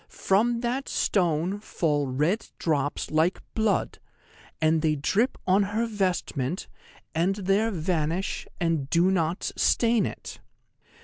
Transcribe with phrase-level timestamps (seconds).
[0.09, 3.99] From that stone fall red drops like blood,
[4.59, 6.67] and they drip on her vestment,
[7.13, 10.39] and there vanish, and do not stain it.